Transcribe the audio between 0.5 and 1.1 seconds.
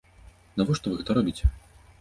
Навошта вы